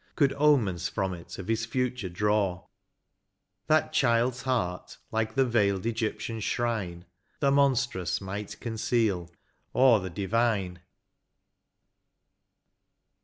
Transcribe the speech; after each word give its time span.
Could 0.15 0.33
omens 0.33 0.89
from 0.89 1.13
it 1.13 1.37
of 1.37 1.47
his 1.47 1.63
future 1.63 2.09
draw? 2.09 2.63
That 3.67 3.93
child's 3.93 4.41
heart, 4.41 4.97
like 5.11 5.35
the 5.35 5.45
veiled 5.45 5.85
Egyptian 5.85 6.39
shrine. 6.39 7.05
The 7.39 7.51
monstrous 7.51 8.19
might 8.19 8.57
conceal^ 8.59 9.29
or 9.73 9.99
the 9.99 10.09
divine. 10.09 10.79